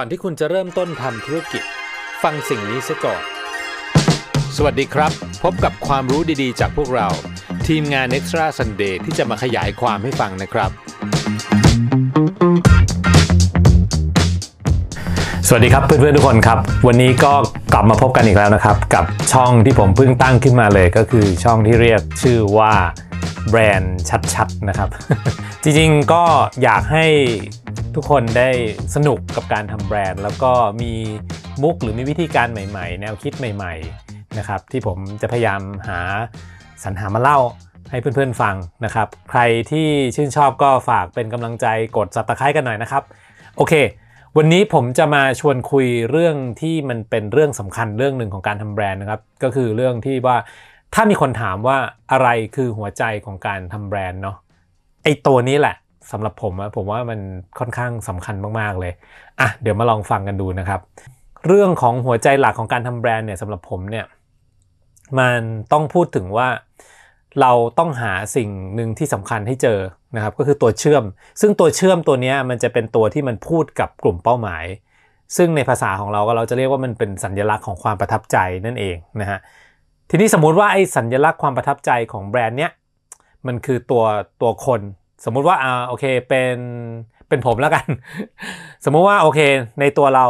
[0.00, 1.62] ก่อนที่คุณจะเริ่มต้นทำธุรกิจ
[2.22, 3.22] ฟังสิ่งนี้ซะก่อน
[4.56, 7.08] สวัสดีครับ พบกับความรู้ดีๆ จากพวกเรา
[7.68, 10.70] ทีมงาน Extra Sunday ที่จะมาขยายความให้ฟังนะครับ
[15.48, 17.32] สวัสดีครับเพื่อนๆทุกคนครับ วันนี้ก็
[17.72, 22.72] กลับมาพบกันอีกแล้วนะครับ กับช่องที่ผมเพิ่งตั้งขึ้นมาเลยก็คือช่องที่เรียกชื่อว่า
[23.48, 23.98] แบรนด์
[24.34, 24.88] ชัดๆนะครับ
[25.62, 26.24] จริงๆก็
[26.62, 27.06] อยากให้
[27.96, 28.50] ทุกคนได้
[28.94, 30.52] สนุกกับการทำแบรนด์ แล้วก็
[30.82, 30.92] มี
[31.62, 35.98] มุกหรือมีวิธีการใหม่ๆ แนวคิดใหม่ๆนะครับที่ผมจะพยายามหา
[36.82, 37.38] สรรหามาเล่า
[37.90, 43.02] ให้เพื่อนๆฟังนะครับ ใครที่ชื่นชอบก็ฝากเป็นกำลังใจกด subscribe กันหน่อยนะครับ
[43.56, 43.74] โอเค
[44.36, 50.36] วันนี้ผมจะมาชวนคุยเรื่องที่มันเป็นเรื่องสำคัญเรื่องหนึ่งของการทำแบรนด์นะครับ ก็คือเรื่องที่ว่า
[50.94, 51.78] ถ้ามีคนถามว่า
[52.12, 54.36] อะไรคือหัวใจของการทำแบรนด์เนาะ
[55.04, 55.76] ไอตัวนี้แหละ
[56.12, 57.20] สำหรับผมอะผมว่ามัน
[57.58, 58.92] ค่อนข้างสำคัญมากๆเลย
[59.40, 60.80] อะเดี๋ยวมาลองฟังกันดูนะครับ
[61.46, 64.06] เรื่องของหัวใจหลักของการทำแบรนด์เนี่ยสำหรับผมเนี่ย
[65.18, 65.40] มัน
[65.72, 66.48] ต้องพูดถึงว่า
[67.40, 69.78] เราต้องหาสิ่งหนึ่งที่สำคัญให้เจอ
[70.16, 71.04] นะครับก็คือตัวเชื่อม
[71.40, 74.64] ซึ่งตัวเชื่อมตัวนี้มันจะเป็นตัวที่มันพูดกับกลุ่มเป้าหมาย
[75.36, 78.36] ซึ่งในภาษาของเราก็เราจะเรียกว่ามันเป็นสัญลักษณ์ของความประทับใจ
[78.66, 79.38] นั่นเองนะฮะ
[80.10, 82.72] ทีนี้สมมุติว่าไอ้สัญลักษณ์ความประทับใจของแบรนด์เนี้ย
[83.46, 84.04] มันคือตัว
[84.40, 84.80] ตัวคน
[85.24, 86.56] สมมุติว่าอ่าโอเคเป็น
[87.28, 87.86] เป็นผมแล้วกัน
[88.84, 89.40] สมมุติว่าโอเค
[89.80, 90.26] ในตัวเรา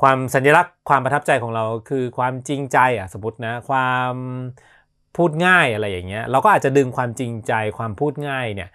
[0.00, 4.12] ความสัญลักษณ์ความประทับใจของเราคือความจริงใจอะสมมตินะความ
[5.16, 8.70] พูดง่ายอะไรอย่างเงี้ยเราก็อาจจะดึงความจริงใจความพูดง่ายเนี่ย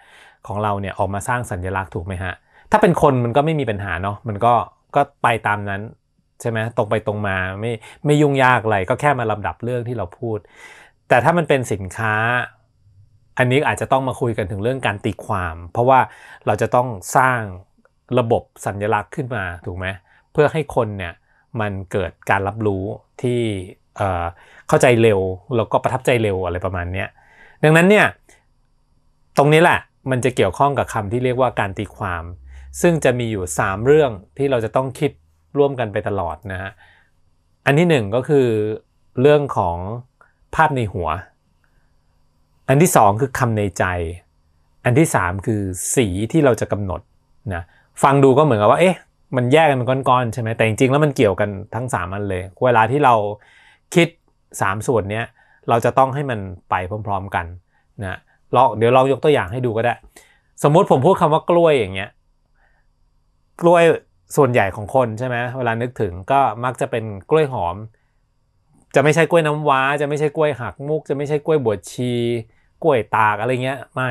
[0.46, 2.32] ของเราเนี่ยออกมาสร้างสัญลักษณ์ถูกไหมฮะ
[2.70, 4.54] ถ้าเป็นคนมันก็ไม่มีปัญหาเนาะมันก็
[4.96, 5.82] ก็ไปตามนั้น
[6.40, 7.72] ใช่ไหมตรงไปตรงมาไม่
[8.06, 10.38] ไม่ยุ่งยากอะไรก็แค่มาลำดับเรื่องที่เราพูด
[11.08, 12.14] แต่ถ้ามันเป็นสินค้า
[13.38, 16.00] อันนี้อาจจะต้องมาคุยกันถึงเรื่องการตีความ เพราะว่า
[16.46, 17.40] เราจะต้องสร้าง
[18.18, 19.86] ระบบสัญลักษณ์ขึ้นมาถูกไหม
[20.32, 21.14] เพื่อให้คนเนี่ย
[21.60, 22.84] มันเกิดการรับรู้
[23.22, 23.40] ที่
[24.68, 25.20] เข้าใจเร็ว
[25.56, 27.04] แล้วก็ประทับใจเร็วอะไรประมาณนี้
[27.62, 28.06] ดังนั้นเนี่ย
[29.38, 29.78] ตรงนี้แหละ
[30.10, 32.24] มันจะเกี่ยวข้องกับคำที่เรียกว่าการตีความ
[32.82, 35.10] ซึ่งจะมีอยู่ 3 เรื่องที่เราจะต้องคิด
[35.58, 36.70] ร่วมกันไปตลอดนะฮะ
[37.66, 38.46] อันที่ 1 ก็คือ
[39.20, 39.76] เรื่องของ
[40.54, 41.08] ภาพในหัว
[42.68, 43.84] อันที่ 2 คือคำในใจ
[44.84, 45.60] อันที่ 3 คือ
[45.94, 47.00] สีที่เราจะกำหนด
[47.54, 47.62] นะ
[48.02, 48.96] ฟังดูก็เหมือนกับว่าเอ๊ะ
[49.36, 53.14] มันแยกกันเป็นก้อนๆใช่ไหมแต่จริงๆแล้วมันเกี่ยวกันทั้ง 3 อันเลย เวลาที่เรา
[53.94, 54.08] คิด
[54.50, 55.22] 3 ส่วนนี้
[55.68, 56.38] เราจะต้องให้มัน
[56.70, 56.74] ไป
[57.06, 57.46] พร้อมๆกัน
[58.02, 58.18] นะ
[58.54, 59.94] ลองเดี๋ยวเรายกตัวอย่างให้ดูก็ได้
[60.62, 62.10] สมมุติผมพูดคำว่ากล้วยอย่างเงี้ย
[63.60, 63.82] กล้วย
[64.36, 67.76] ส่วนใหญ่ของคนใช่ไหมเวลานึกถึงก็มักจะเป็นกล้วยหอม
[68.94, 72.12] จะไม่ใช่กล้วยน้ำว้า จะไม่ใช่กล้วยหักมุก จะไม่ใช่กล้วยบวชชี
[72.84, 74.10] กล้วยตากอะไรเงี้ยไม่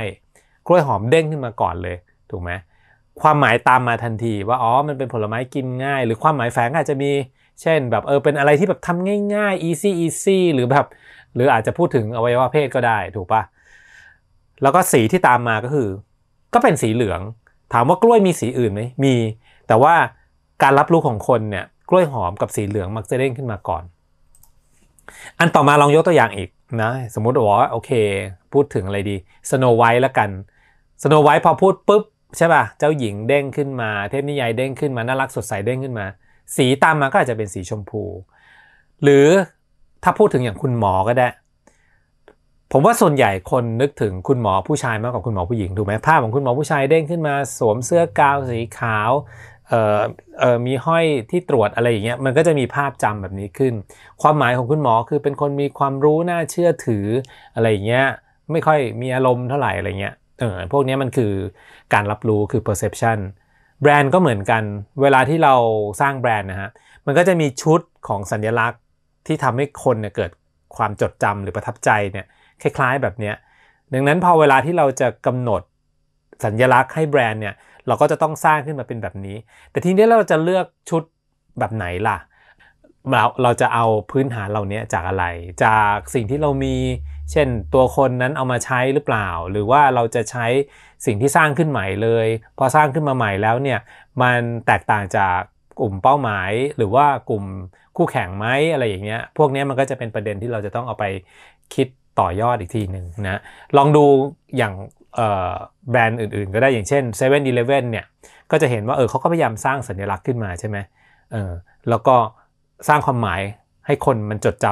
[0.68, 1.96] กล้วยหอมเด้งขึ้นมาก่อนเลย
[2.30, 2.52] ถูกไหม
[3.22, 7.12] ความหมายตามมาทันทีว่าอ๋อมันเป็นผลไม้กินง่าย หรือความหมายแฝงอาจจะมี
[7.62, 10.86] เช่นแบบเออเป็นอะไรที่แบบทำง่ายๆ easy easy หรือแบบ
[11.36, 13.42] หรืออาจจะพูดถึงอวัยวะเพศก็ได้ถูกปะ
[14.62, 15.90] แล้วก็สีที่ตามมาก็คือ
[16.54, 17.22] ก็เป็นสีเหลือง
[17.74, 19.16] ถามว่ากล้วยมีสีอื่นไหมมี
[19.68, 19.94] แต่ว่า
[20.64, 23.84] การรับรู้ของคนเนี่ยกล้วยหอมกับสีเหลืองมักจะเด้งขึ้นมาก่อน
[25.40, 26.50] อันต่อมาลองยกตัวอย่างอีก
[26.82, 27.92] นะสมมุติว่าโอเค
[28.54, 29.16] พูดถึงอะไรดี
[29.50, 30.30] สโนไวท์ละกัน
[31.04, 32.04] สโนไวท์พอพูดปุ๊บ
[32.38, 36.06] ใช่ป่ะ เจ้าหญิงเด้งขึ้นมา เทพนิยายเด้งขึ้นมา น่ารักสดใสเด้งขึ้นมา
[36.56, 38.04] สีตามมาก็อาจจะเป็นสีชมพู
[39.04, 39.28] หรือ
[40.04, 41.28] ถ้าพูดถึงอย่างคุณหมอก็ได้
[42.72, 49.12] ผมว่าส่วนใหญ่คนนึกถึงคุณหมอผู้ชายมากกว่าคุณหมอผู้หญิงถูกไหมภาพของคุณหมอผู้ชายเด้งขึ้นมา สวมเสื้อกาวสีขาว
[50.68, 53.74] มีห้อยที่ตรวจอะไรอย่างเงี้ยมันก็จะมีภาพจำแบบนี้ขึ้น
[54.22, 57.06] ความหมายของคุณหมอคือเป็นคนมีความรู้น่าเชื่อถือ
[57.56, 58.06] อะไรอย่างเงี้ย
[58.52, 61.32] ไม่ค่อยมีอารมณ์เท่าไหร่อะไรเงี้ยเออพวกนี้มันคือ
[61.94, 63.20] การรับรู้คือ perception
[63.82, 64.64] แบรนด์ก็เหมือนกัน
[65.02, 65.56] เวลาที่เรา
[66.02, 66.70] สร้างแบรนด์นะฮะ
[67.06, 68.82] มันก็จะมีชุดของสัญลักษณ์
[69.28, 70.32] ที่ทำให้คนเนี่ยเกิด
[70.76, 72.26] ความจดจำหรือประทับใจเนี่ย
[72.62, 73.34] คล้ายๆแบบนี้
[73.94, 75.62] ดังนั้นพอเวลาที่เราจะกำหนด
[76.46, 77.56] สัญลักษณ์ให้แบรนด์เนี่ย
[77.88, 79.38] เราก็จะต้องสร้างขึ้นมาเป็นแบบนี้
[79.72, 81.04] แต่ทีนี้เราจะเลือกชุด
[81.60, 82.18] แบบไหนล่ะ
[83.12, 85.26] เราเราจะเอาพื้นฐานเหล่านี้จากอะไร
[85.64, 86.76] จากสิ่งที่เรามี
[87.32, 90.46] เช่นตัวคนนั้นเอามาใช้หรือเปล่า หรือว่าเราจะใช้
[91.06, 92.28] สิ่งที่สร้างขึ้นใหม่เลย
[92.58, 93.80] พอสร้างขึ้นมาใหม่แล้วเนี่ย
[94.22, 95.40] มันแตกต่างจาก
[95.80, 97.44] กลุ่มเป้าหมาย หรือว่ากลุ่ม
[97.98, 101.06] คู่แข่งไหมอะไรอย่างเงี้ย พวกนี้มันก็จะเป็นประเด็นที่เราจะต้องเอาไป
[101.74, 101.88] คิด
[102.20, 103.40] ต่อยอดอีกทีหนึ่งนะ
[103.78, 104.06] ลองดู
[104.58, 104.74] อย่าง
[105.92, 107.42] แบรนด์อื่นๆ ก็ได้อย่างเช่น7 e เ e ่ e
[107.78, 108.06] อเนี่ย
[108.52, 110.78] ก็จะเห็นว่าเออเขาก็พยายามสร้างสัญลักษณ์ขึ้นมาใช่ไหม
[111.32, 111.52] เออ
[111.90, 112.16] แล้วก็
[112.88, 113.42] สร้างความหมาย
[113.86, 114.66] ให้คนมันจดจ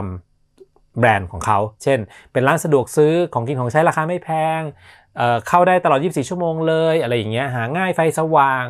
[0.47, 1.99] ำแบรนด์ของเขา เช่น
[2.31, 4.29] เป็นร้านสะดวกซื้อของกินของใช้ราคาไม่แพ
[4.59, 4.61] ง
[5.47, 8.65] เข้าได้ตลอด 24 ชั่วโมงเลย อะไรอย่างเงี้ยหาง่ายไฟสว่าง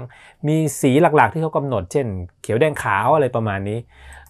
[0.48, 2.08] มีสีหลักๆ ที่เขากำหนด เช่น
[2.42, 3.80] เขียวแดงขาวอะไรประมาณนี้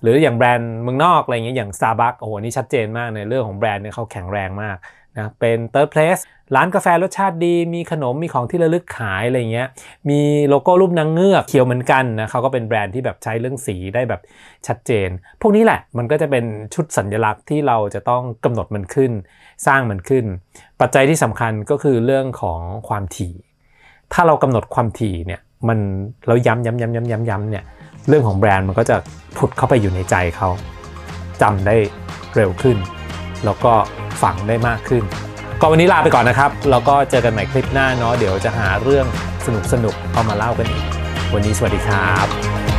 [0.01, 4.77] หรืออย่างแบรนด์เมืองนอกอะไรเงี้ยอย่าง Starbucks โอ้โหนี่ชัดเจนมากในเรื่องของแบรนด์เนี่ยเขาแข็งแรงมาก
[5.17, 6.21] นะเป็น third place
[6.55, 9.67] ร้านกาแฟรสชาติดีมีขนมมีของที่ระลึกขายอะไรเงี้ย
[10.09, 10.19] มี
[10.49, 14.21] โลโก้รูปนางเงือกเขียวเหมือนกันนะเขาก็เป็นแบรนด์ที่แบบใช้เรื่องสีได้แบบ
[14.67, 15.09] ชัดเจน
[15.41, 19.11] พวกนี้แหละมันก็จะเป็นชุดสัญลักษณ์ที่เราจะต้องกำหนดมันขึ้น
[19.67, 20.25] สร้างมันขึ้น
[20.81, 23.33] ปัจจัยที่สำคัญก็คือเรื่องของความถี่
[24.13, 25.79] ถ้าเรากำหนดความถี่เนี่ยมัน
[26.27, 27.63] เราย้ำย้ำย้ำย้ำย้ำย้ำเนี่ย
[28.07, 28.95] เรื่องของแบรนด์มันก็จะ
[29.37, 30.49] ผุดเข้าไปอยู่ในใจเขา
[31.41, 31.75] จำได้
[32.35, 32.77] เร็วขึ้น
[33.45, 33.73] แล้วก็
[34.21, 35.03] ฝังได้มากขึ้น
[35.61, 39.05] ก็วันนี้ลาไปก่อนนะครับ แล้วก็เจอกันใหม่คลิปหน้าเนาะเดี๋ยวจะหาเรื่อง
[39.71, 40.85] สนุกๆเอามาเล่ากันอีก
[41.33, 42.70] วันนี้สวัสดีครับ